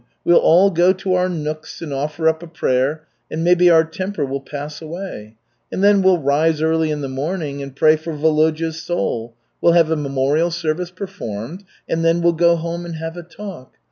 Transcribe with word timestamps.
We'll 0.25 0.39
all 0.39 0.71
go 0.71 0.93
to 0.93 1.13
our 1.13 1.29
nooks 1.29 1.79
and 1.79 1.93
offer 1.93 2.27
up 2.27 2.41
a 2.41 2.47
prayer, 2.47 3.03
and 3.29 3.43
maybe 3.43 3.69
our 3.69 3.83
temper 3.83 4.25
will 4.25 4.41
pass 4.41 4.81
away. 4.81 5.35
And 5.71 5.83
then 5.83 6.01
we'll 6.01 6.17
rise 6.17 6.59
early 6.59 6.89
in 6.89 7.01
the 7.01 7.07
morning 7.07 7.61
and 7.61 7.75
pray 7.75 7.95
for 7.97 8.11
Volodya's 8.13 8.81
soul. 8.81 9.35
We'll 9.61 9.73
have 9.73 9.91
a 9.91 9.95
memorial 9.95 10.49
service 10.49 10.89
performed, 10.89 11.65
and 11.87 12.03
then 12.03 12.21
we'll 12.23 12.33
go 12.33 12.55
home 12.55 12.83
and 12.83 12.95
have 12.95 13.15
a 13.15 13.21
talk. 13.21 13.77